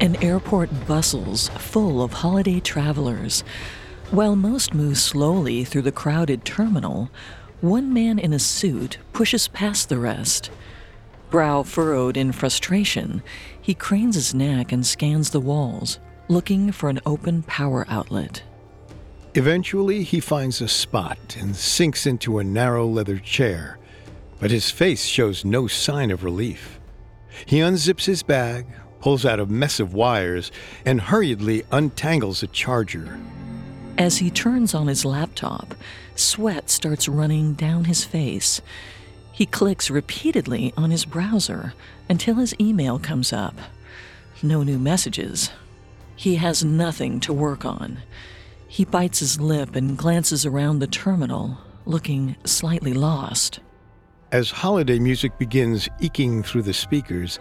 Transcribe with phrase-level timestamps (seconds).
[0.00, 3.42] An airport bustles full of holiday travelers.
[4.12, 7.10] While most move slowly through the crowded terminal,
[7.60, 10.52] one man in a suit pushes past the rest.
[11.30, 13.24] Brow furrowed in frustration,
[13.60, 18.44] he cranes his neck and scans the walls, looking for an open power outlet.
[19.34, 23.78] Eventually, he finds a spot and sinks into a narrow leather chair,
[24.38, 26.78] but his face shows no sign of relief.
[27.46, 28.64] He unzips his bag,
[29.08, 30.52] pulls out a mess of wires,
[30.84, 33.18] and hurriedly untangles a charger.
[33.96, 35.74] As he turns on his laptop,
[36.14, 38.60] sweat starts running down his face.
[39.32, 41.72] He clicks repeatedly on his browser
[42.10, 43.54] until his email comes up.
[44.42, 45.52] No new messages.
[46.14, 48.00] He has nothing to work on.
[48.68, 53.60] He bites his lip and glances around the terminal, looking slightly lost.
[54.32, 57.38] As holiday music begins eking through the speakers,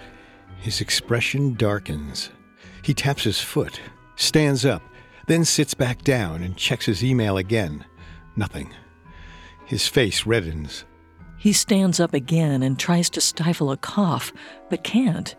[0.60, 2.30] his expression darkens.
[2.82, 3.80] He taps his foot,
[4.16, 4.82] stands up,
[5.28, 7.86] then sits back down and checks his email again.
[8.36, 8.74] Nothing.
[9.66, 10.86] His face reddens.
[11.38, 14.34] He stands up again and tries to stifle a cough,
[14.70, 15.36] but can't.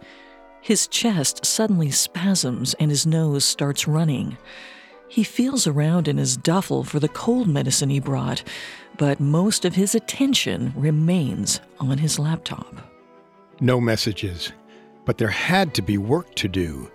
[0.60, 4.36] His chest suddenly spasms and his nose starts running.
[5.08, 8.42] He feels around in his duffel for the cold medicine he brought,
[8.98, 12.74] but most of his attention remains on his laptop.
[13.60, 14.52] No messages,
[15.08, 16.90] but there had to be work to do.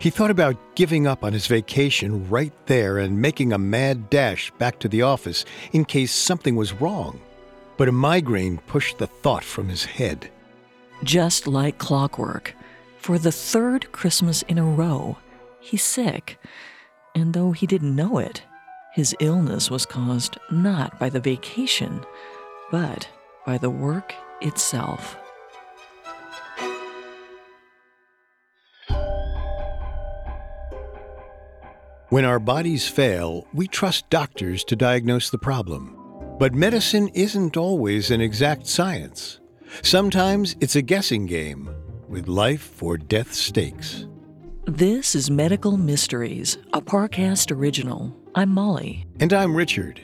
[0.00, 4.50] He thought about giving up on his vacation right there and making a mad dash
[4.58, 7.20] back to the office in case something was wrong.
[7.76, 10.32] But a migraine pushed the thought from his head.
[11.04, 12.56] Just like clockwork,
[12.98, 15.18] for the third Christmas in a row,
[15.60, 16.40] he's sick.
[17.14, 18.42] And though he didn't know it,
[18.94, 22.04] his illness was caused not by the vacation,
[22.72, 23.08] but
[23.46, 25.16] by the work itself.
[32.14, 35.98] When our bodies fail, we trust doctors to diagnose the problem.
[36.38, 39.40] But medicine isn't always an exact science.
[39.82, 41.68] Sometimes it's a guessing game
[42.08, 44.06] with life or death stakes.
[44.64, 48.16] This is Medical Mysteries, a Parcast original.
[48.36, 49.06] I'm Molly.
[49.18, 50.00] And I'm Richard.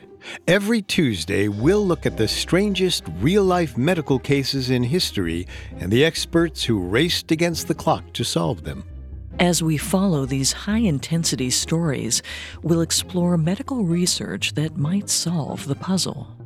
[0.49, 5.47] Every Tuesday, we'll look at the strangest real life medical cases in history
[5.79, 8.83] and the experts who raced against the clock to solve them.
[9.41, 12.23] As we follow these high intensity stories,
[12.63, 16.37] we'll explore medical research that might solve the puzzle.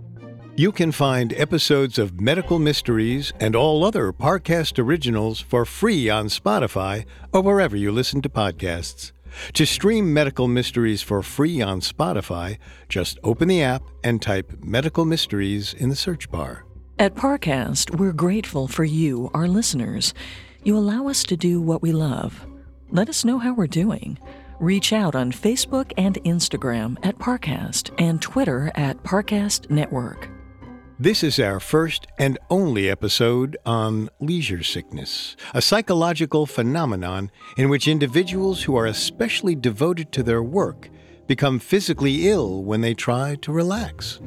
[0.54, 6.26] You can find episodes of Medical Mysteries and all other Parcast originals for free on
[6.26, 9.10] Spotify or wherever you listen to podcasts.
[9.54, 15.04] To stream Medical Mysteries for free on Spotify, just open the app and type Medical
[15.04, 16.64] Mysteries in the search bar.
[17.00, 20.14] At Parcast, we're grateful for you, our listeners.
[20.62, 22.46] You allow us to do what we love.
[22.90, 24.18] Let us know how we're doing.
[24.60, 30.28] Reach out on Facebook and Instagram at Parcast and Twitter at Parcast Network.
[30.98, 37.88] This is our first and only episode on leisure sickness, a psychological phenomenon in which
[37.88, 40.88] individuals who are especially devoted to their work
[41.26, 44.20] become physically ill when they try to relax.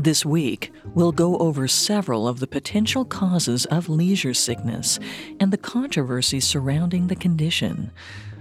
[0.00, 4.98] This week, we'll go over several of the potential causes of leisure sickness
[5.38, 7.90] and the controversy surrounding the condition.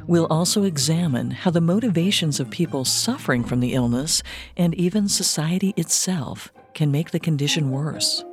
[0.08, 4.24] We'll also examine how the motivations of people suffering from the illness
[4.56, 8.24] and even society itself can make the condition worse.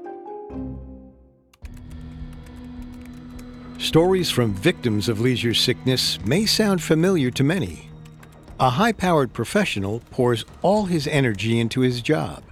[3.78, 7.90] Stories from victims of leisure sickness may sound familiar to many.
[8.60, 12.44] A high powered professional pours all his energy into his job.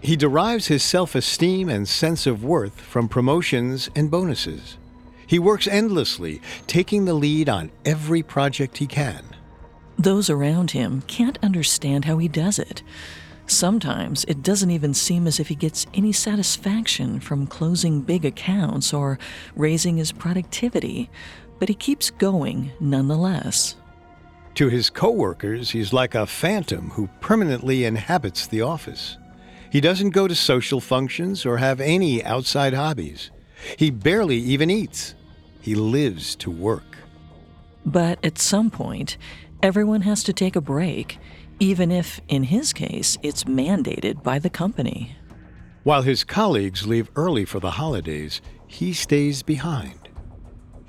[0.00, 4.78] He derives his self esteem and sense of worth from promotions and bonuses.
[5.26, 9.24] He works endlessly, taking the lead on every project he can.
[9.98, 12.82] Those around him can't understand how he does it.
[13.46, 18.92] Sometimes it doesn't even seem as if he gets any satisfaction from closing big accounts
[18.92, 19.18] or
[19.56, 21.10] raising his productivity,
[21.58, 23.74] but he keeps going nonetheless.
[24.54, 29.16] To his coworkers, he's like a phantom who permanently inhabits the office.
[29.70, 33.30] He doesn't go to social functions or have any outside hobbies.
[33.76, 35.14] He barely even eats.
[35.60, 36.96] He lives to work.
[37.84, 39.16] But at some point,
[39.62, 41.18] everyone has to take a break
[41.60, 45.16] even if, in his case, it's mandated by the company.
[45.82, 50.08] While his colleagues leave early for the holidays, he stays behind.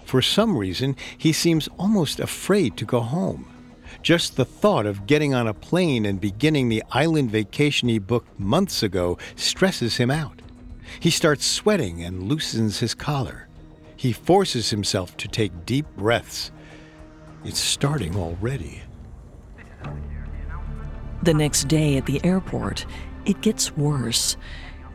[0.06, 3.52] For some reason, he seems almost afraid to go home.
[4.01, 8.40] Just the thought of getting on a plane and beginning the island vacation he booked
[8.40, 10.42] months ago stresses him out.
[11.00, 13.48] He starts sweating and loosens his collar.
[13.96, 16.51] He forces himself to take deep breaths.
[17.44, 18.81] It's starting already.
[21.24, 22.86] The next day at the airport,
[23.25, 24.38] it gets worse.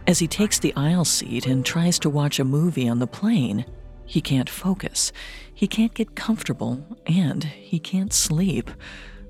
[0.07, 3.67] As he takes the aisle seat and tries to watch a movie on the plane,
[4.07, 5.13] he can't focus,
[5.53, 8.71] he can't get comfortable, and he can't sleep.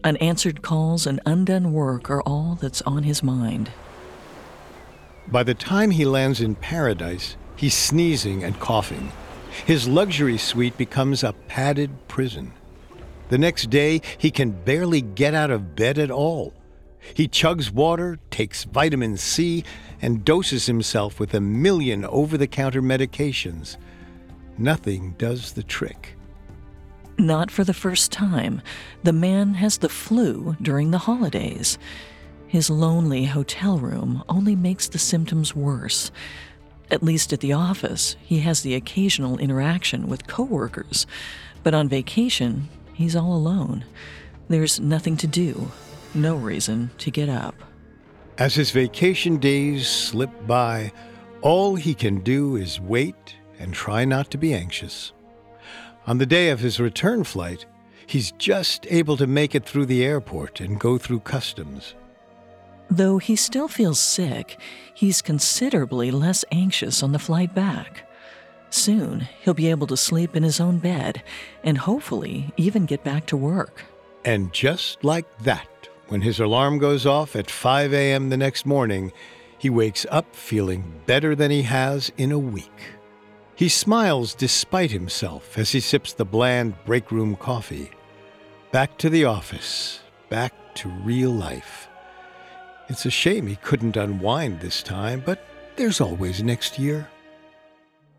[0.02, 3.70] Unanswered calls and undone work are all that's on his mind.
[5.28, 9.12] By the time he lands in paradise, he's sneezing and coughing.
[9.64, 12.52] His luxury suite becomes a padded prison.
[13.28, 16.52] The next day, he can barely get out of bed at all.
[17.14, 19.64] He chugs water, takes vitamin C,
[20.02, 23.76] and doses himself with a million over the counter medications.
[24.58, 26.16] Nothing does the trick.
[27.18, 28.60] Not for the first time.
[29.02, 31.78] The man has the flu during the holidays.
[32.46, 36.10] His lonely hotel room only makes the symptoms worse.
[36.90, 41.06] At least at the office, he has the occasional interaction with coworkers,
[41.62, 43.84] but on vacation, he's all alone.
[44.48, 45.70] There's nothing to do,
[46.14, 47.54] no reason to get up.
[48.38, 50.92] As his vacation days slip by,
[51.40, 55.12] all he can do is wait and try not to be anxious.
[56.06, 57.66] On the day of his return flight,
[58.06, 61.94] he's just able to make it through the airport and go through customs.
[62.90, 64.60] Though he still feels sick,
[64.92, 68.08] he's considerably less anxious on the flight back.
[68.68, 71.22] Soon, he'll be able to sleep in his own bed
[71.62, 73.84] and hopefully even get back to work.
[74.24, 75.68] And just like that,
[76.08, 78.28] when his alarm goes off at 5 a.m.
[78.28, 79.12] the next morning,
[79.58, 82.93] he wakes up feeling better than he has in a week.
[83.56, 87.90] He smiles despite himself as he sips the bland break room coffee.
[88.72, 91.88] Back to the office, back to real life.
[92.88, 95.46] It's a shame he couldn't unwind this time, but
[95.76, 97.08] there's always next year.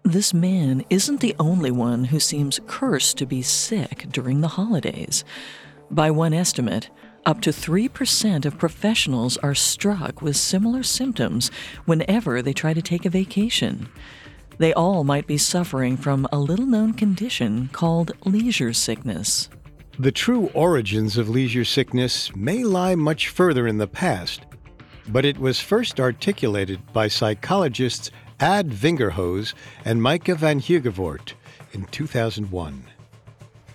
[0.03, 5.25] This man isn't the only one who seems cursed to be sick during the holidays.
[5.91, 6.89] By one estimate,
[7.25, 11.51] up to 3% of professionals are struck with similar symptoms
[11.85, 13.89] whenever they try to take a vacation.
[14.57, 19.49] They all might be suffering from a little known condition called leisure sickness.
[19.99, 24.41] The true origins of leisure sickness may lie much further in the past,
[25.07, 29.53] but it was first articulated by psychologists Ad Vingerhoets
[29.85, 31.33] and Micah van Huijgevoort
[31.73, 32.83] in 2001.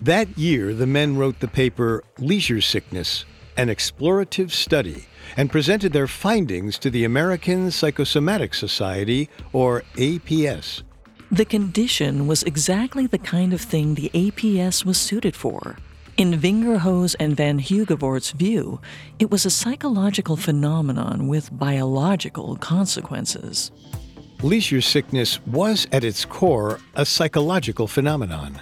[0.01, 3.25] That year, the men wrote the paper Leisure Sickness
[3.61, 5.05] an explorative study
[5.37, 10.81] and presented their findings to the American Psychosomatic Society, or APS.
[11.31, 15.77] The condition was exactly the kind of thing the APS was suited for.
[16.17, 18.81] In Vingerhoets and Van Huijgevoort's view,
[19.19, 23.71] it was a psychological phenomenon with biological consequences.
[24.41, 28.59] Leisure sickness was at its core a psychological phenomenon.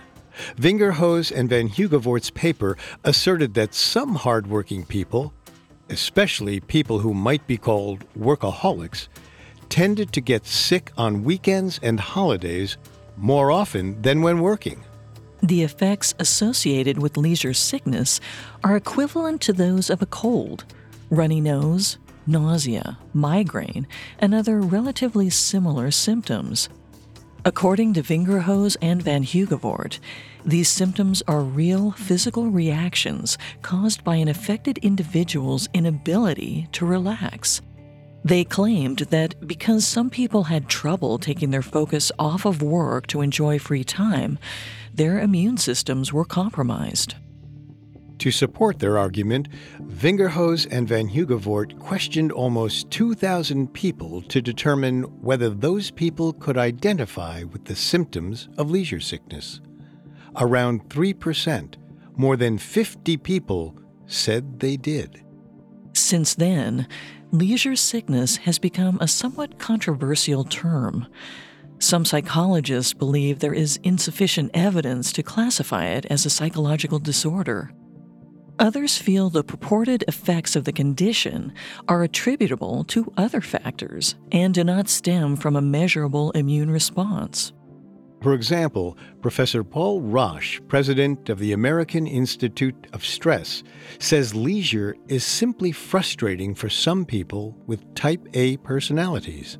[0.55, 5.33] Vingerhoets and Van Huijgevoort's paper asserted that some hardworking people,
[5.89, 9.07] especially people who might be called workaholics,
[9.69, 12.77] tended to get sick on weekends and holidays
[13.17, 14.83] more often than when working.
[15.41, 18.19] The effects associated with leisure sickness
[18.63, 20.65] are equivalent to those of a cold
[21.09, 23.87] runny nose, nausea, migraine,
[24.19, 26.69] and other relatively similar symptoms.
[27.45, 29.99] According to Vingerhoets and Van Huijgevoort,
[30.45, 37.61] these symptoms are real physical reactions caused by an affected individual's inability to relax.
[38.23, 43.21] They claimed that because some people had trouble taking their focus off of work to
[43.21, 44.37] enjoy free time,
[44.93, 47.15] their immune systems were compromised.
[48.19, 49.47] To support their argument,
[49.81, 57.43] Vingerhoets and Van Huijgevoort questioned almost 2,000 people to determine whether those people could identify
[57.43, 59.61] with the symptoms of leisure sickness.
[60.39, 61.75] Around 3%,
[62.15, 65.21] more than 50 people, said they did.
[65.93, 66.87] Since then,
[67.31, 71.07] leisure sickness has become a somewhat controversial term.
[71.79, 77.73] Some psychologists believe there is insufficient evidence to classify it as a psychological disorder.
[78.59, 81.53] Others feel the purported effects of the condition
[81.87, 87.53] are attributable to other factors and do not stem from a measurable immune response.
[88.21, 93.63] For example, Professor Paul Rosch, president of the American Institute of Stress,
[93.97, 99.57] says leisure is simply frustrating for some people with type A personalities.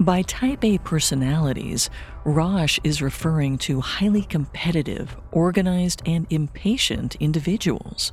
[0.00, 1.90] By type A personalities,
[2.24, 8.12] Rosch is referring to highly competitive, organized, and impatient individuals.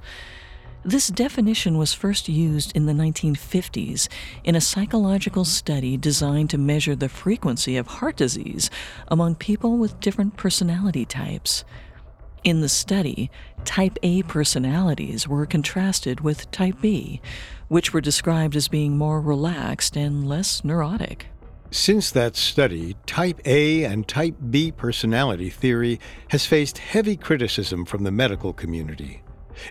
[0.88, 4.08] This definition was first used in the 1950s
[4.44, 8.70] in a psychological study designed to measure the frequency of heart disease
[9.08, 11.66] among people with different personality types.
[12.44, 13.32] In the study,
[13.64, 17.20] type A personalities were contrasted with type B,
[17.68, 21.26] which were described as being more relaxed and less neurotic.
[21.72, 28.04] Since that study, Type A and Type B personality theory has faced heavy criticism from
[28.04, 29.24] the medical community.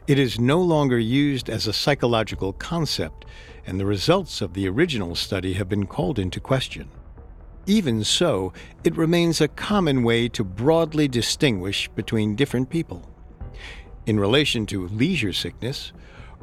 [0.07, 3.25] It is no longer used as a psychological concept,
[3.67, 6.88] and the results of the original study have been called into question.
[7.67, 8.53] Even so,
[8.85, 13.09] it remains a common way to broadly distinguish between different people.
[14.07, 15.93] In relation to leisure sickness,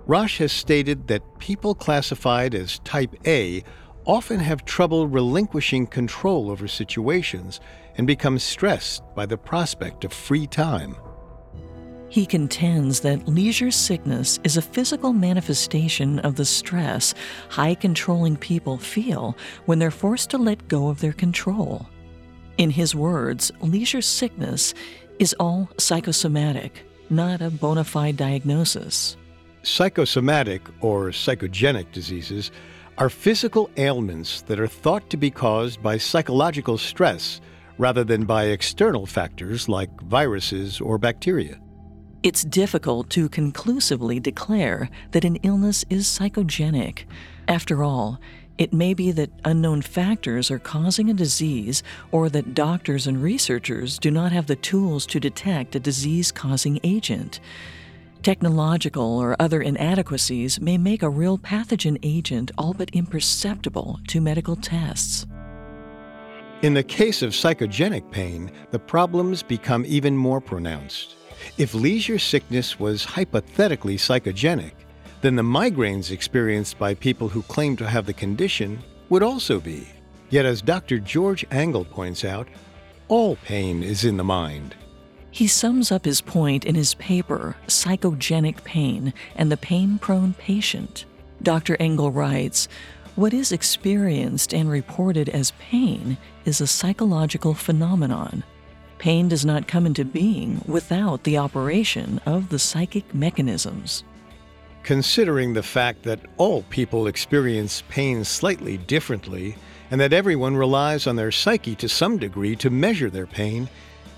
[0.08, 3.64] Rosch has stated that people classified as type A
[4.06, 7.60] often have trouble relinquishing control over situations
[7.98, 10.96] and become stressed by the prospect of free time.
[12.12, 17.13] He contends that leisure sickness is a physical manifestation of the stress
[17.48, 21.88] high controlling people feel when they're forced to let go of their control.
[22.58, 24.74] In his words, leisure sickness
[25.20, 29.15] is all psychosomatic, not a bona fide diagnosis.
[29.63, 32.51] Psychosomatic or psychogenic diseases
[32.98, 37.39] are physical ailments that are thought to be caused by psychological stress
[37.77, 41.58] rather than by external factors like viruses or bacteria.
[42.24, 47.06] It's difficult to conclusively declare that an illness is psychogenic.
[47.48, 48.20] After all,
[48.60, 53.98] it may be that unknown factors are causing a disease, or that doctors and researchers
[53.98, 57.40] do not have the tools to detect a disease causing agent.
[58.22, 64.56] Technological or other inadequacies may make a real pathogen agent all but imperceptible to medical
[64.56, 65.25] tests.
[66.62, 71.16] In the case of psychogenic pain, the problems become even more pronounced.
[71.62, 74.72] If leisure sickness was hypothetically psychogenic,
[75.22, 79.88] then the migraines experienced by people who claim to have the condition would also be.
[80.32, 80.98] Yet, as Dr.
[80.98, 82.48] George Engel points out,
[83.10, 84.74] all pain is in the mind.
[85.30, 91.06] He sums up his point in his paper, Psychogenic Pain and the Pain Prone Patient.
[91.44, 91.77] Dr.
[91.80, 92.70] Engel writes
[93.13, 98.44] What is experienced and reported as pain is a psychological phenomenon.
[99.01, 104.03] Pain does not come into being without the operation of the psychic mechanisms.
[104.84, 109.55] Considering the fact that all people experience pain slightly differently,
[109.89, 113.67] and that everyone relies on their psyche to some degree to measure their pain,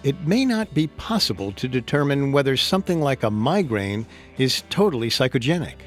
[0.03, 4.05] it may not be possible to determine whether something like a migraine
[4.37, 5.77] is totally psychogenic.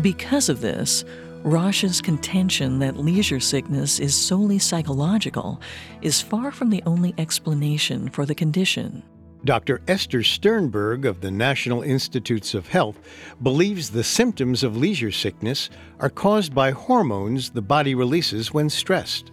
[0.00, 1.04] Because of this,
[1.44, 5.60] Rosch's contention that leisure sickness is solely psychological
[6.00, 9.02] is far from the only explanation for the condition.
[9.44, 9.80] Dr.
[9.88, 13.00] Esther Sternberg of the National Institutes of Health
[13.42, 15.68] believes the symptoms of leisure sickness
[15.98, 19.32] are caused by hormones the body releases when stressed.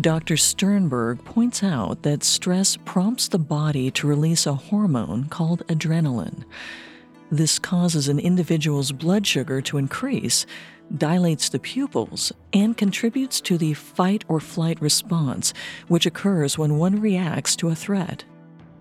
[0.00, 0.36] Dr.
[0.36, 6.44] Sternberg points out that stress prompts the body to release a hormone called adrenaline.
[7.32, 10.46] This causes an individual's blood sugar to increase,
[10.96, 15.54] dilates the pupils, and contributes to the fight or flight response,
[15.88, 18.24] which occurs when one reacts to a threat.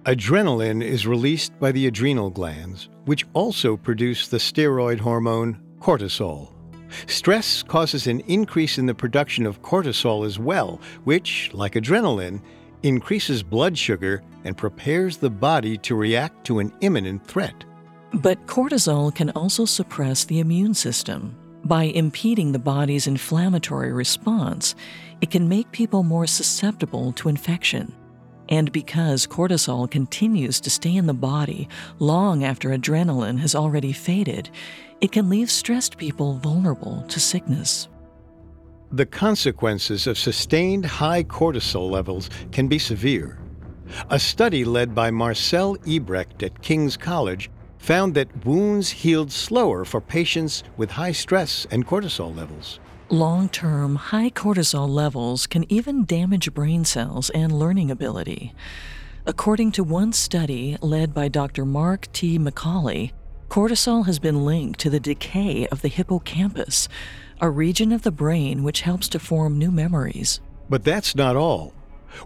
[0.05, 6.53] Adrenaline is released by the adrenal glands, which also produce the steroid hormone cortisol.
[7.07, 12.41] Stress causes an increase in the production of cortisol as well, which, like adrenaline,
[12.83, 17.63] increases blood sugar and prepares the body to react to an imminent threat.
[18.13, 21.37] But cortisol can also suppress the immune system.
[21.63, 24.75] By impeding the body's inflammatory response,
[25.21, 27.93] it can make people more susceptible to infection.
[28.49, 34.49] And because cortisol continues to stay in the body long after adrenaline has already faded,
[34.99, 37.87] it can leave stressed people vulnerable to sickness.
[38.91, 43.39] The consequences of sustained high cortisol levels can be severe.
[44.09, 47.49] A study led by Marcel Ebrecht at King's College
[47.81, 52.79] found that wounds healed slower for patients with high stress and cortisol levels.
[53.09, 58.53] Long term, high cortisol levels can even damage brain cells and learning ability.
[59.25, 61.65] According to one study led by Dr.
[61.65, 62.37] Mark T.
[62.37, 63.13] McCauley,
[63.49, 66.87] cortisol has been linked to the decay of the hippocampus,
[67.41, 70.39] a region of the brain which helps to form new memories.
[70.69, 71.73] But that's not all.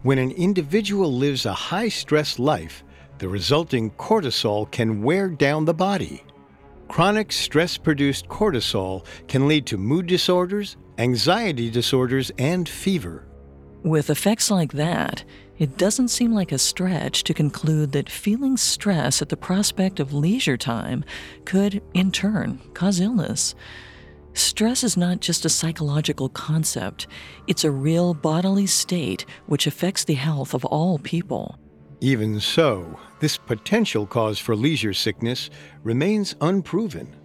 [0.03, 2.83] When an individual lives a high stress life,
[3.17, 6.23] the resulting cortisol can wear down the body.
[6.87, 13.25] Chronic stress produced cortisol can lead to mood disorders, anxiety disorders, and fever.
[13.83, 15.23] With effects like that,
[15.57, 20.13] it doesn't seem like a stretch to conclude that feeling stress at the prospect of
[20.13, 21.05] leisure time
[21.45, 23.55] could, in turn, cause illness.
[24.33, 27.07] Stress is not just a psychological concept,
[27.47, 31.57] it's a real bodily state which affects the health of all people.
[32.01, 35.49] Even so, this potential cause for leisure sickness
[35.83, 37.15] remains unproven.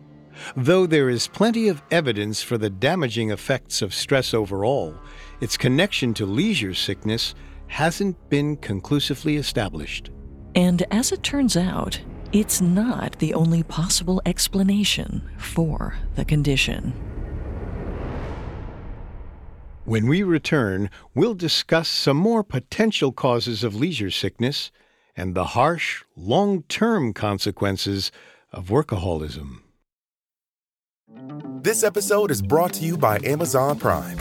[0.56, 4.94] Though there is plenty of evidence for the damaging effects of stress overall,
[5.40, 7.34] its connection to leisure sickness
[7.66, 10.10] hasn't been conclusively established.
[10.54, 12.00] And as it turns out,
[12.32, 17.09] it's not the only possible explanation for the condition.
[19.90, 24.70] When we return, we'll discuss some more potential causes of leisure sickness
[25.16, 28.12] and the harsh, long term consequences
[28.52, 29.62] of workaholism.
[31.64, 34.20] This episode is brought to you by Amazon Prime.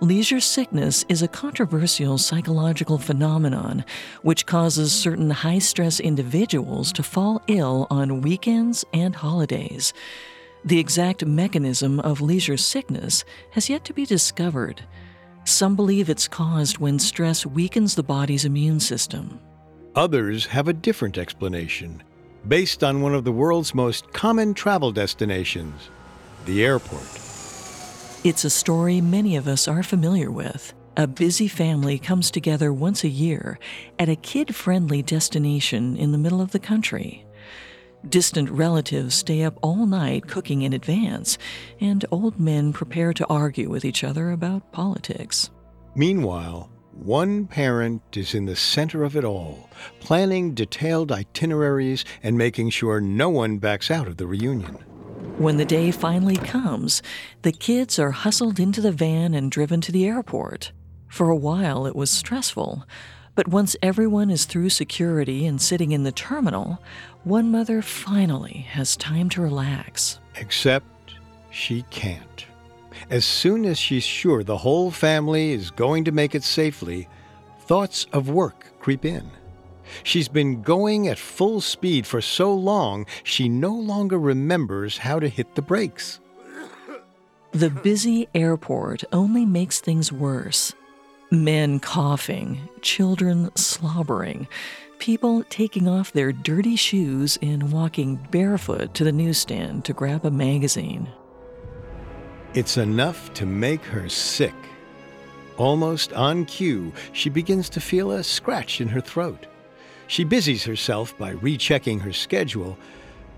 [0.00, 3.84] leisure sickness is a controversial psychological phenomenon
[4.22, 9.92] which causes certain high stress individuals to fall ill on weekends and holidays.
[10.64, 14.82] The exact mechanism of leisure sickness has yet to be discovered.
[15.44, 19.40] Some believe it's caused when stress weakens the body's immune system.
[19.96, 22.02] Others have a different explanation,
[22.46, 25.90] based on one of the world's most common travel destinations
[26.46, 27.29] the airport.
[28.22, 30.74] It's a story many of us are familiar with.
[30.98, 33.58] A busy family comes together once a year
[33.98, 37.24] at a kid friendly destination in the middle of the country.
[38.06, 41.38] Distant relatives stay up all night cooking in advance,
[41.80, 45.48] and old men prepare to argue with each other about politics.
[45.94, 52.68] Meanwhile, one parent is in the center of it all, planning detailed itineraries and making
[52.68, 54.76] sure no one backs out of the reunion.
[55.38, 57.02] When the day finally comes,
[57.42, 60.72] the kids are hustled into the van and driven to the airport.
[61.08, 62.86] For a while, it was stressful,
[63.34, 66.82] but once everyone is through security and sitting in the terminal,
[67.24, 70.20] one mother finally has time to relax.
[70.36, 70.86] Except
[71.50, 72.46] she can't.
[73.08, 77.08] As soon as she's sure the whole family is going to make it safely,
[77.60, 79.30] thoughts of work creep in.
[80.02, 85.28] She's been going at full speed for so long, she no longer remembers how to
[85.28, 86.20] hit the brakes.
[87.52, 90.72] The busy airport only makes things worse.
[91.32, 94.46] Men coughing, children slobbering,
[94.98, 100.30] people taking off their dirty shoes and walking barefoot to the newsstand to grab a
[100.30, 101.08] magazine.
[102.54, 104.54] It's enough to make her sick.
[105.56, 109.46] Almost on cue, she begins to feel a scratch in her throat.
[110.10, 112.76] She busies herself by rechecking her schedule,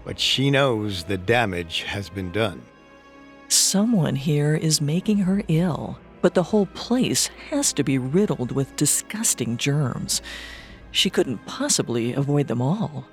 [0.06, 2.62] but she knows the damage has been done.
[3.48, 8.74] Someone here is making her ill, but the whole place has to be riddled with
[8.76, 10.22] disgusting germs.
[10.90, 13.04] She couldn't possibly avoid them all.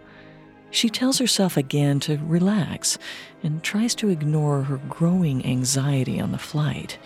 [0.71, 2.97] She tells herself again to relax
[3.43, 6.97] and tries to ignore her growing anxiety on the flight.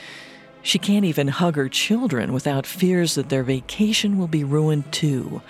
[0.61, 5.41] She can't even hug her children without fears that their vacation will be ruined too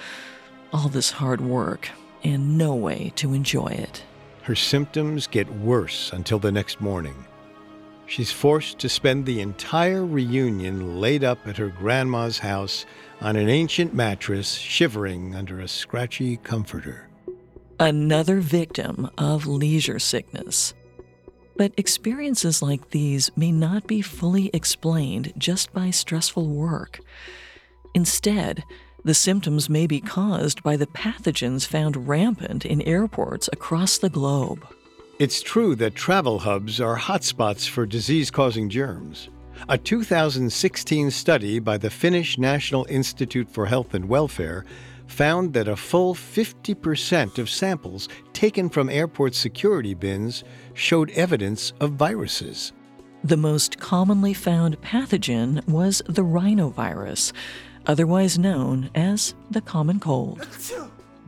[0.74, 1.90] all this hard work
[2.24, 4.04] and no way to enjoy it.
[4.42, 7.26] Her symptoms get worse until the next morning.
[8.06, 12.86] she's forced to spend the entire reunion laid up at her grandma's house
[13.22, 17.08] on an ancient mattress, shivering under a scratchy comforter.
[17.80, 20.74] Another victim of leisure sickness.
[21.56, 27.00] But experiences like these may not be fully explained just by stressful work.
[27.94, 28.64] Instead,
[29.04, 34.66] the symptoms may be caused by the pathogens found rampant in airports across the globe.
[35.20, 39.30] It's true that travel hubs are hotspots for disease causing germs.
[39.70, 44.66] A 2016 study by the Finnish National Institute for Health and Welfare
[45.08, 51.92] found that a full 50% of samples taken from airport security bins showed evidence of
[51.92, 52.74] viruses.
[53.24, 57.32] The most commonly found pathogen was the rhinovirus,
[57.86, 60.48] otherwise known as the common cold.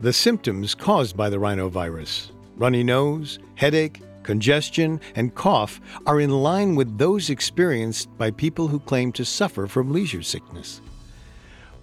[0.00, 6.74] The symptoms caused by the rhinovirus runny nose, headache, congestion, and cough are in line
[6.74, 10.80] with those experienced by people who claim to suffer from leisure sickness.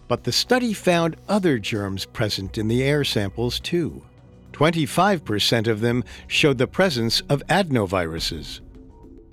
[0.08, 4.04] But the study found other germs present in the air samples too.
[4.52, 8.60] 25% of them showed the presence of adenoviruses.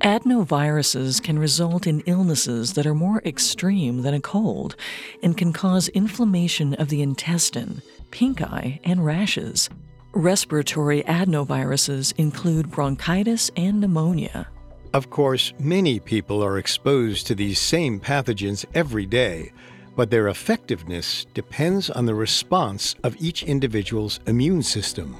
[0.03, 4.75] Adenoviruses can result in illnesses that are more extreme than a cold
[5.23, 9.69] and can cause inflammation of the intestine, pink eye, and rashes.
[10.13, 14.49] Respiratory adenoviruses include bronchitis and pneumonia.
[14.95, 19.53] Of course, many people are exposed to these same pathogens every day,
[19.97, 25.15] but their effectiveness depends on the response of each individual's immune system.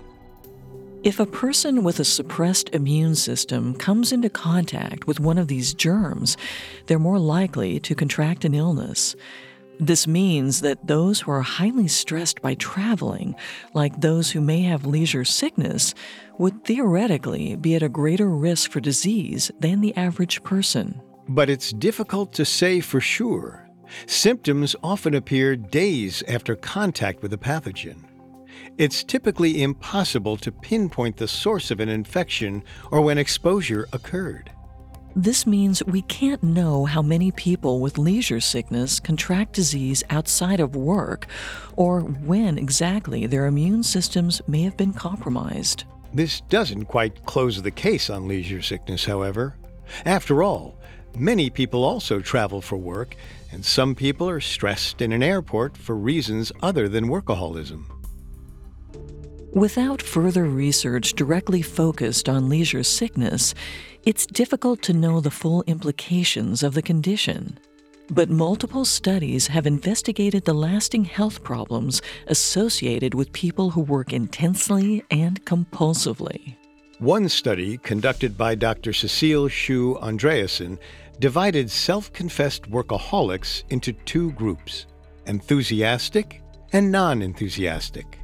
[1.03, 5.73] If a person with a suppressed immune system comes into contact with one of these
[5.73, 6.37] germs,
[6.87, 9.17] they're more likely to contract an illness.
[9.79, 13.35] This means that those who are highly stressed by traveling,
[13.73, 15.95] like those who may have leisure sickness,
[16.37, 21.01] would theoretically be at a greater risk for disease than the average person.
[21.31, 23.67] But it's difficult to say for sure.
[24.05, 28.05] Symptoms often appear days after contact with a pathogen.
[28.81, 34.51] It's typically impossible to pinpoint the source of an infection or when exposure occurred.
[35.15, 40.77] This means we can't know how many people with leisure sickness contract disease outside of
[40.77, 41.27] work
[41.77, 45.85] or when exactly their immune systems may have been compromised.
[46.15, 49.57] This doesn't quite close the case on leisure sickness, however.
[50.07, 50.79] After all,
[51.15, 53.15] many people also travel for work,
[53.53, 58.00] and some people are stressed in an airport for reasons other than workaholism.
[59.53, 63.53] Without further research directly focused on leisure sickness,
[64.05, 67.59] it's difficult to know the full implications of the condition.
[68.09, 75.03] But multiple studies have investigated the lasting health problems associated with people who work intensely
[75.11, 76.55] and compulsively.
[77.01, 78.93] One study, conducted by Dr.
[78.93, 80.79] Cecilie Schou Andreassen,
[81.19, 84.87] divided self confessed workaholics into two groups
[85.27, 86.41] enthusiastic
[86.73, 88.20] and non enthusiastic.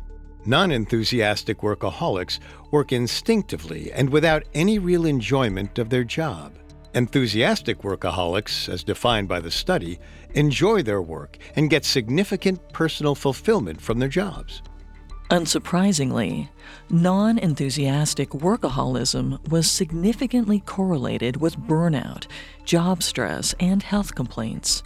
[0.47, 2.39] Non enthusiastic workaholics
[2.71, 6.53] work instinctively and without any real enjoyment of their job.
[6.95, 9.99] Enthusiastic workaholics, as defined by the study,
[10.35, 14.63] enjoy their work and get significant personal fulfillment from their jobs.
[15.31, 16.49] Unsurprisingly,
[16.89, 22.29] non enthusiastic workaholism was significantly correlated with burnout,
[22.65, 24.85] job stress, and health complaints.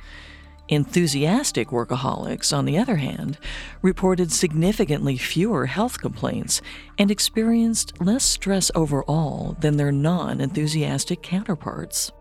[0.70, 3.38] Enthusiastic workaholics, on the other hand,
[3.82, 6.62] reported significantly fewer health complaints
[6.96, 12.12] and experienced less stress overall than their non enthusiastic counterparts.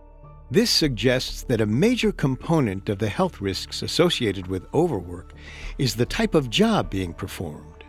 [0.49, 5.33] This suggests that a major component of the health risks associated with overwork
[5.77, 7.83] is the type of job being performed.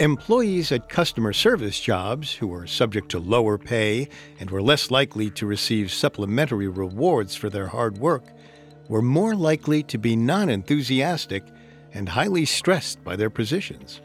[0.00, 4.08] Employees at customer service jobs who are subject to lower pay
[4.40, 8.24] and were less likely to receive supplementary rewards for their hard work
[8.88, 11.44] were more likely to be non enthusiastic
[11.92, 14.00] and highly stressed by their positions.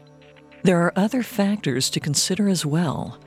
[0.62, 3.18] There are other factors to consider as well.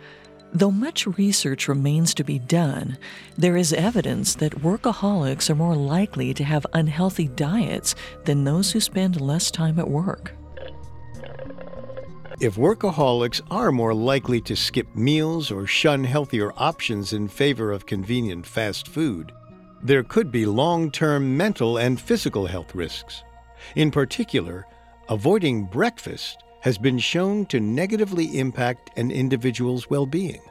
[0.54, 2.98] Though much research remains to be done,
[3.38, 8.82] there is evidence that workaholics are more likely to have unhealthy diets than those who
[8.82, 10.34] spend less time at work.
[12.42, 17.86] If workaholics are more likely to skip meals or shun healthier options in favor of
[17.86, 19.32] convenient fast food,
[19.84, 23.24] there could be long term mental and physical health risks.
[23.76, 24.68] In particular,
[25.10, 30.42] avoiding breakfast has been shown to negatively impact an individual's well being.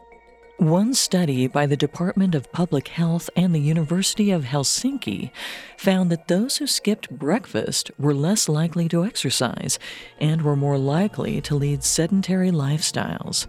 [0.58, 5.30] One study by the Department of Public Health and the University of Helsinki
[5.78, 9.78] found that those who skipped breakfast were less likely to exercise
[10.20, 13.46] and were more likely to lead sedentary lifestyles.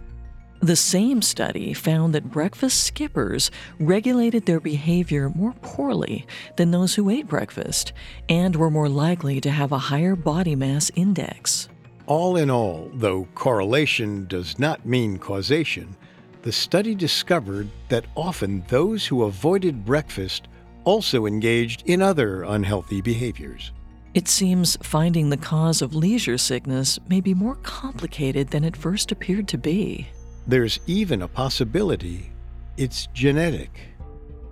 [0.62, 6.24] The same study found that breakfast skippers regulated their behavior more poorly
[6.56, 7.92] than those who ate breakfast
[8.28, 11.68] and were more likely to have a higher body mass index.
[12.06, 15.96] All in all, though correlation does not mean causation,
[16.42, 20.46] the study discovered that often those who avoided breakfast
[20.84, 23.72] also engaged in other unhealthy behaviors.
[24.14, 29.10] It seems finding the cause of leisure sickness may be more complicated than it first
[29.10, 30.06] appeared to be.
[30.46, 32.32] There's even a possibility
[32.76, 33.70] it's genetic.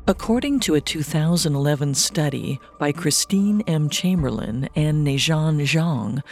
[0.06, 3.88] According to a 2011 study by Christine M.
[3.88, 6.22] Chamberlain and Nejan Zhang,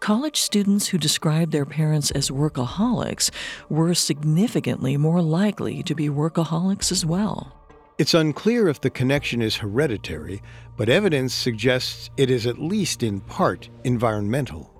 [0.00, 3.30] college students who described their parents as workaholics
[3.68, 7.52] were significantly more likely to be workaholics as well.
[7.98, 10.42] It's unclear if the connection is hereditary,
[10.76, 14.71] but evidence suggests it is at least in part environmental.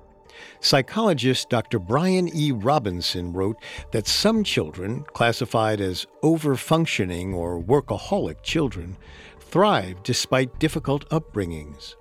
[0.60, 1.78] Psychologist Dr.
[1.78, 2.52] Brian E.
[2.52, 3.56] Robinson wrote
[3.92, 8.96] that some children, classified as overfunctioning or workaholic children,
[9.40, 11.94] thrive despite difficult upbringings.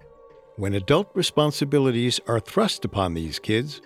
[0.57, 3.81] When adult responsibilities are thrust upon these kids,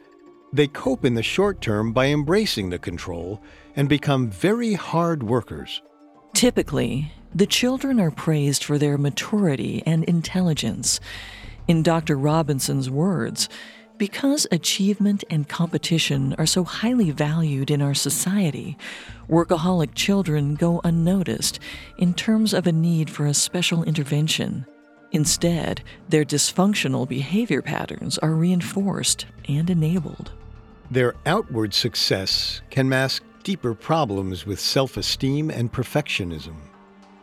[0.52, 3.42] they cope in the short term by embracing the control
[3.76, 5.82] and become very hard workers.
[6.34, 11.00] Typically, the children are praised for their maturity and intelligence.
[11.68, 12.18] In Dr.
[12.18, 13.50] Robinson's words,
[13.98, 18.78] because achievement and competition are so highly valued in our society,
[19.30, 21.60] workaholic children go unnoticed
[21.98, 24.66] in terms of a need for a special intervention.
[25.12, 30.32] Instead, their dysfunctional behavior patterns are reinforced and enabled.
[30.92, 36.56] Their outward success can mask deeper problems with self esteem and perfectionism.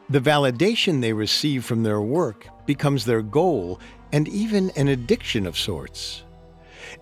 [0.08, 3.80] The validation they receive from their work becomes their goal
[4.12, 6.24] and even an addiction of sorts.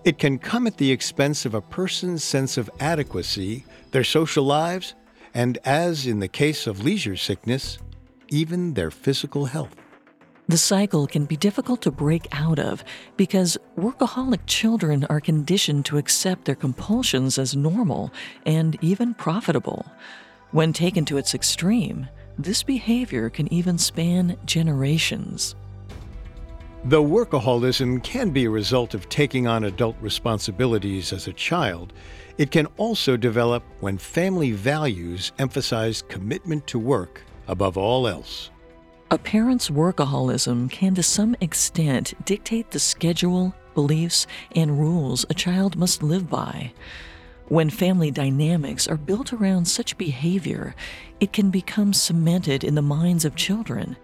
[0.03, 4.95] It can come at the expense of a person's sense of adequacy, their social lives,
[5.33, 7.77] and, as in the case of leisure sickness,
[8.29, 9.75] even their physical health.
[10.47, 12.83] The cycle can be difficult to break out of
[13.15, 18.11] because workaholic children are conditioned to accept their compulsions as normal
[18.45, 19.85] and even profitable.
[20.49, 22.09] When taken to its extreme,
[22.39, 25.55] this behavior can even span generations.
[26.83, 31.93] Though workaholism can be a result of taking on adult responsibilities as a child,
[32.39, 38.49] it can also develop when family values emphasize commitment to work above all else.
[39.11, 45.75] A parent's workaholism can to some extent dictate the schedule, beliefs, and rules a child
[45.75, 46.73] must live by.
[47.47, 50.73] When family dynamics are built around such behavior,
[51.19, 53.97] it can become cemented in the minds of children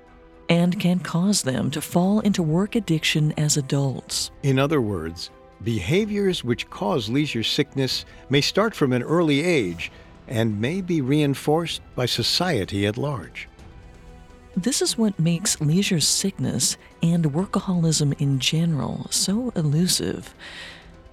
[0.50, 4.32] and can cause them to fall into work addiction as adults.
[4.44, 5.30] In other words,
[5.64, 9.92] behaviors which cause leisure sickness may start from an early age
[10.28, 13.48] and may be reinforced by society at large.
[14.56, 20.34] This is what makes leisure sickness and workaholism in general so elusive.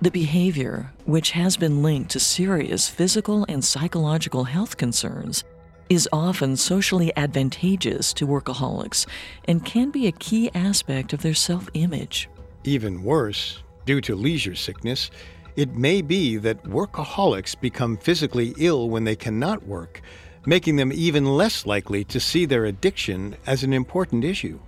[0.01, 5.45] The behavior, which has been linked to serious physical and psychological health concerns,
[5.89, 9.07] is often socially advantageous to workaholics
[9.47, 12.29] and can be a key aspect of their self image.
[12.65, 15.11] Even worse, due to leisure sickness,
[15.57, 20.01] it may be that workaholics become physically ill when they cannot work,
[20.47, 24.59] making them even less likely to see their addiction as an important issue.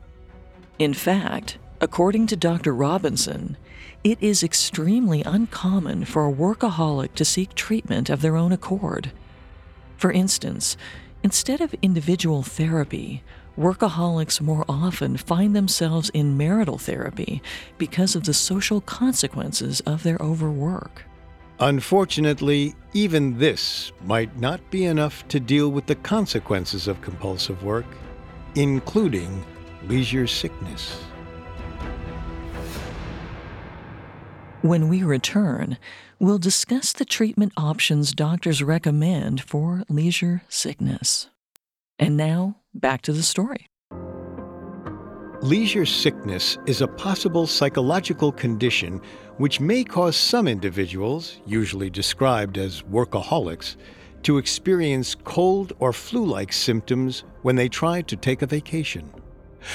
[0.78, 2.74] In fact, according to Dr.
[2.74, 3.56] Robinson,
[4.04, 9.10] it is extremely uncommon for a workaholic to seek treatment of their own accord.
[9.96, 10.76] For instance,
[11.26, 13.20] Instead of individual therapy,
[13.58, 17.42] workaholics more often find themselves in marital therapy
[17.78, 21.02] because of the social consequences of their overwork.
[21.58, 27.86] Unfortunately, even this might not be enough to deal with the consequences of compulsive work,
[28.54, 29.44] including
[29.88, 31.02] leisure sickness.
[34.62, 35.76] When we return,
[36.18, 41.28] we'll discuss the treatment options doctors recommend for leisure sickness.
[41.98, 43.68] And now, back to the story.
[45.42, 49.00] Leisure sickness is a possible psychological condition
[49.36, 53.76] which may cause some individuals, usually described as workaholics,
[54.22, 59.08] to experience cold or flu like symptoms when they try to take a vacation.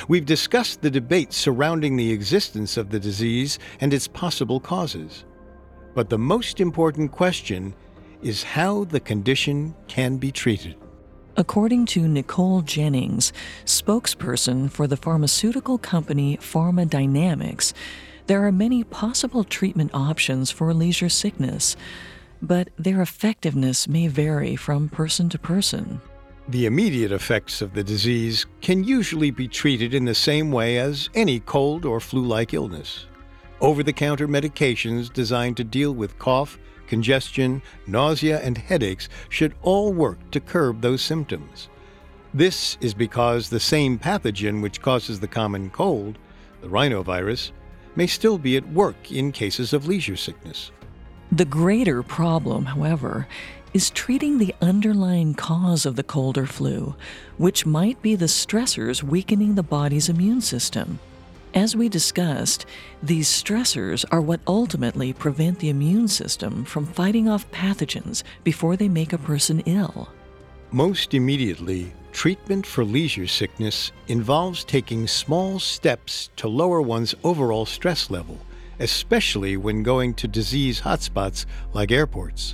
[0.08, 5.26] We've discussed the debate surrounding the existence of the disease and its possible causes.
[5.94, 7.74] But the most important question
[8.22, 10.76] is how the condition can be treated.
[11.38, 13.34] According to Nicole Jennings,
[13.66, 17.74] spokesperson for the pharmaceutical company PharmaDynamics,
[18.28, 21.76] there are many possible treatment options for leisure sickness.
[22.42, 26.02] but their effectiveness may vary from person to person.
[26.48, 31.10] The immediate effects of the disease can usually be treated in the same way as
[31.14, 33.06] any cold or flu like illness.
[33.62, 39.94] Over the counter medications designed to deal with cough, congestion, nausea, and headaches should all
[39.94, 41.70] work to curb those symptoms.
[42.34, 46.18] This is because the same pathogen which causes the common cold,
[46.62, 47.52] the rhinovirus,
[47.96, 50.72] may still be at work in cases of leisure sickness.
[51.32, 53.28] The greater problem, however,
[53.76, 56.96] is treating the underlying cause of the cold or flu,
[57.38, 61.00] which might be the stressors weakening the body's immune system.
[61.54, 62.66] As we discussed,
[63.04, 68.88] these stressors are what ultimately prevent the immune system from fighting off pathogens before they
[68.88, 70.08] make a person ill.
[70.72, 78.10] Most immediately, treatment for leisure sickness involves taking small steps to lower one's overall stress
[78.10, 78.40] level,
[78.80, 82.54] especially when going to disease hotspots like airports.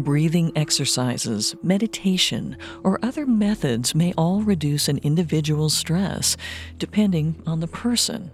[0.00, 6.38] Breathing exercises, meditation, or other methods may all reduce an individual's stress,
[6.78, 8.32] depending on the person.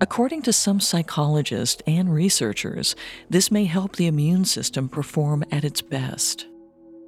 [0.00, 2.96] According to some psychologists and researchers,
[3.28, 6.46] this may help the immune system perform at its best.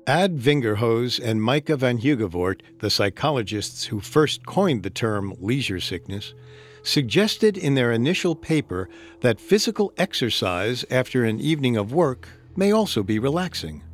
[0.06, 6.34] Ad Vingerhoets and Maaike van Huijgevoort, the psychologists who first coined the term leisure sickness,
[6.82, 13.04] suggested in their initial paper that physical exercise after an evening of work may also
[13.04, 13.84] be relaxing.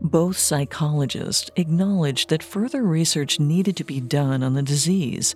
[0.00, 5.34] Both psychologists acknowledged that further research needed to be done on the disease,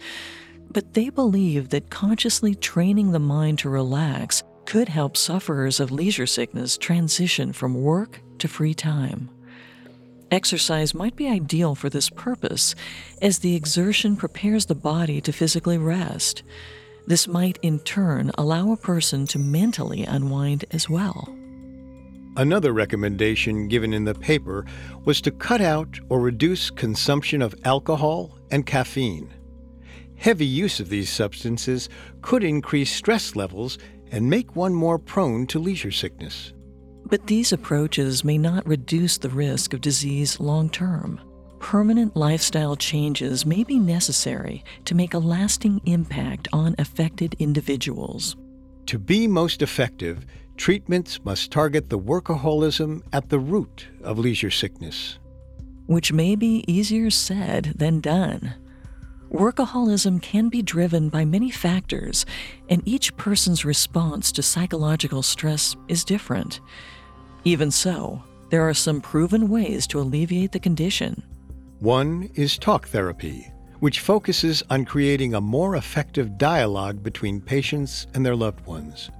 [0.70, 6.26] but they believe that consciously training the mind to relax could help sufferers of leisure
[6.26, 9.28] sickness transition from work to free time.
[10.30, 12.74] Exercise might be ideal for this purpose,
[13.20, 16.42] as the exertion prepares the body to physically rest.
[17.06, 21.36] This might in turn allow a person to mentally unwind as well.
[22.36, 24.64] Another recommendation given in the paper
[25.04, 29.30] was to cut out or reduce consumption of alcohol and caffeine.
[30.16, 31.90] Heavy use of these substances
[32.22, 33.76] could increase stress levels
[34.10, 36.54] and make one more prone to leisure sickness.
[37.04, 41.20] But these approaches may not reduce the risk of disease long term.
[41.58, 48.36] Permanent lifestyle changes may be necessary to make a lasting impact on affected individuals.
[48.86, 50.24] To be most effective,
[50.56, 55.18] treatments must target the workaholism at the root of leisure sickness.
[55.86, 58.54] Which may be easier said than done.
[59.30, 62.26] Workaholism can be driven by many factors,
[62.68, 66.60] and each person's response to psychological stress is different.
[67.44, 71.22] Even so, there are some proven ways to alleviate the condition.
[71.80, 78.24] One is talk therapy, which focuses on creating a more effective dialogue between patients and
[78.24, 79.10] their loved ones.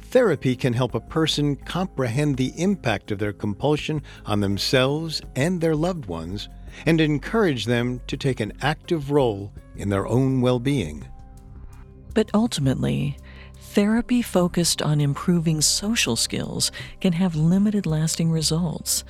[0.00, 5.76] Therapy can help a person comprehend the impact of their compulsion on themselves and their
[5.76, 6.48] loved ones
[6.86, 11.06] and encourage them to take an active role in their own well being.
[12.14, 13.16] But ultimately,
[13.56, 19.04] therapy focused on improving social skills can have limited lasting results.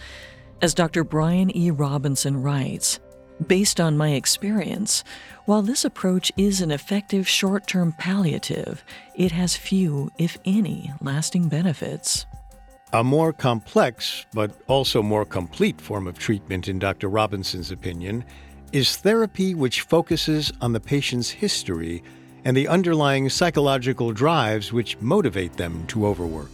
[0.61, 1.05] As Dr.
[1.05, 1.71] Brian E.
[1.71, 3.01] Robinson writes,
[3.47, 5.05] Based on my experience,
[5.45, 11.49] while this approach is an effective short term palliative, it has few, if any, lasting
[11.49, 12.27] benefits.
[12.93, 17.09] A more complex, but also more complete form of treatment, in Dr.
[17.09, 18.25] Robinson's opinion,
[18.73, 22.03] is therapy which focuses on the patient's history
[22.45, 26.51] and the underlying psychological drives which motivate them to overwork.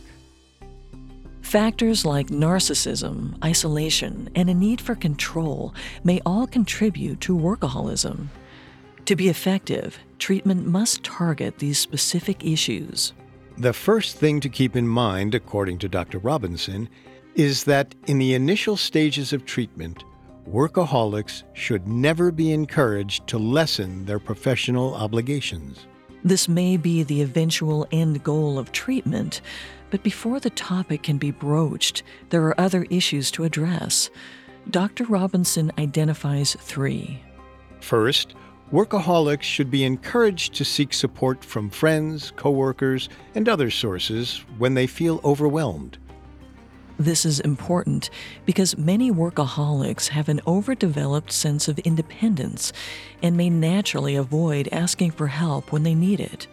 [1.44, 8.28] Factors like narcissism, isolation, and a need for control may all contribute to workaholism.
[9.04, 13.12] To be effective, treatment must target these specific issues.
[13.58, 16.18] The first thing to keep in mind, according to Dr.
[16.18, 16.88] Robinson,
[17.34, 20.02] is that in the initial stages of treatment,
[20.48, 25.86] workaholics should never be encouraged to lessen their professional obligations.
[26.24, 29.42] This may be the eventual end goal of treatment,
[29.94, 34.10] but before the topic can be broached, there are other issues to address.
[34.68, 35.04] Dr.
[35.04, 37.22] Robinson identifies three.
[37.78, 38.34] First,
[38.72, 44.88] workaholics should be encouraged to seek support from friends, coworkers, and other sources when they
[44.88, 45.96] feel overwhelmed.
[46.98, 48.10] This is important
[48.46, 52.72] because many workaholics have an overdeveloped sense of independence
[53.22, 56.48] and may naturally avoid asking for help when they need it.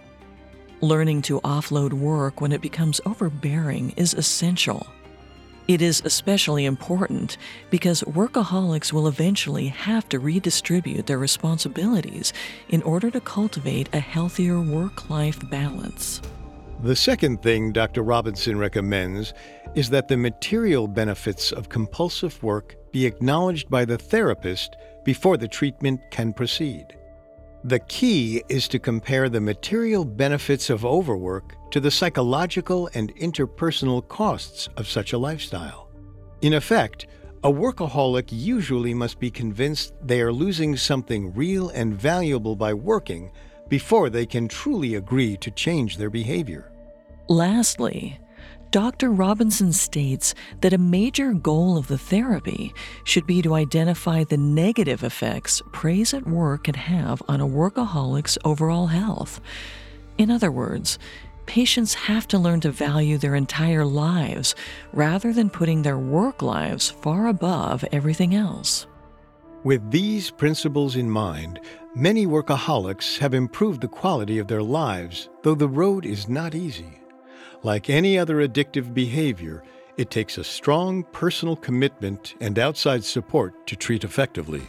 [0.83, 4.87] Learning to offload work when it becomes overbearing is essential.
[5.67, 7.37] It is especially important
[7.69, 12.33] because workaholics will eventually have to redistribute their responsibilities
[12.69, 16.19] in order to cultivate a healthier work life balance.
[16.81, 18.01] The second thing Dr.
[18.01, 19.35] Robinson recommends
[19.75, 25.47] is that the material benefits of compulsive work be acknowledged by the therapist before the
[25.47, 26.97] treatment can proceed.
[27.63, 34.07] The key is to compare the material benefits of overwork to the psychological and interpersonal
[34.07, 35.87] costs of such a lifestyle.
[36.41, 37.05] In effect,
[37.43, 43.31] a workaholic usually must be convinced they are losing something real and valuable by working
[43.69, 46.71] before they can truly agree to change their behavior.
[47.29, 48.19] Lastly,
[48.71, 49.11] Dr.
[49.11, 55.03] Robinson states that a major goal of the therapy should be to identify the negative
[55.03, 59.41] effects praise at work can have on a workaholic's overall health.
[60.17, 60.99] In other words,
[61.47, 64.55] patients have to learn to value their entire lives
[64.93, 68.87] rather than putting their work lives far above everything else.
[69.65, 71.59] With these principles in mind,
[71.93, 77.00] many workaholics have improved the quality of their lives, though the road is not easy.
[77.63, 79.63] Like any other addictive behavior,
[79.95, 84.63] it takes a strong personal commitment and outside support to treat effectively.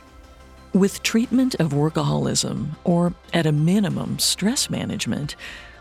[0.74, 5.36] With treatment of workaholism, or at a minimum, stress management,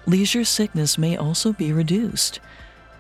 [0.05, 2.39] leisure sickness may also be reduced.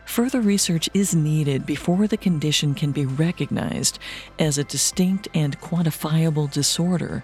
[0.05, 3.97] Further research is needed before the condition can be recognized
[4.37, 7.23] as a distinct and quantifiable disorder,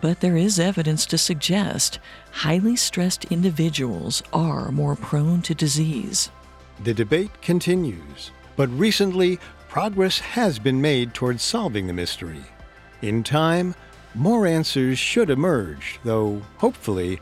[0.00, 1.98] but there is evidence to suggest
[2.30, 6.30] highly stressed individuals are more prone to disease.
[6.84, 12.44] The debate continues, but recently progress has been made towards solving the mystery.
[13.02, 13.74] In time,
[14.14, 17.20] more answers should emerge, though hopefully,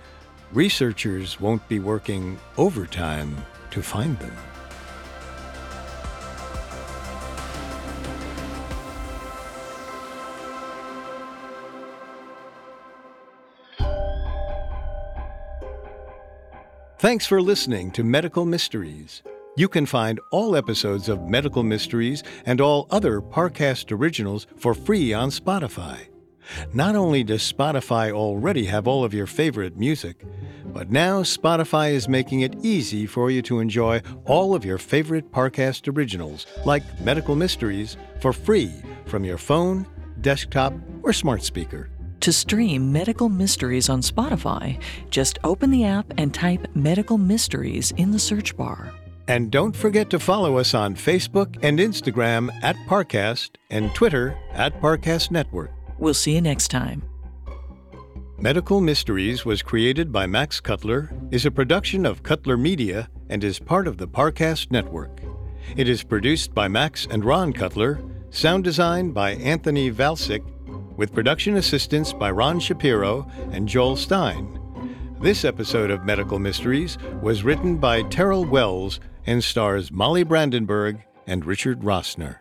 [0.52, 3.36] researchers won't be working overtime
[3.70, 4.36] to find them.
[16.98, 19.22] Thanks for listening to Medical Mysteries.
[19.54, 25.12] You can find all episodes of Medical Mysteries and all other Parcast originals for free
[25.12, 26.06] on Spotify.
[26.72, 30.24] Not only does Spotify already have all of your favorite music,
[30.64, 35.30] but now Spotify is making it easy for you to enjoy all of your favorite
[35.30, 38.72] Parcast originals, like Medical Mysteries, for free
[39.04, 39.86] from your phone,
[40.22, 40.72] desktop,
[41.02, 41.90] or smart speaker.
[42.20, 48.10] To stream Medical Mysteries on Spotify, just open the app and type Medical Mysteries in
[48.10, 48.92] the search bar.
[49.28, 54.80] And don't forget to follow us on Facebook and Instagram at Parcast and Twitter at
[54.80, 55.72] Parcast Network.
[55.98, 57.02] We'll see you next time.
[58.38, 63.58] Medical Mysteries was created by Max Cutler, is a production of Cutler Media, and is
[63.58, 65.20] part of the Parcast Network.
[65.76, 68.00] It is produced by Max and Ron Cutler,
[68.30, 70.44] sound design by Anthony Valsic,
[70.96, 74.60] with production assistance by Ron Shapiro and Joel Stein.
[75.20, 81.44] This episode of Medical Mysteries was written by Terrell Wells and stars Molly Brandenburg and
[81.44, 82.36] Richard Rossner.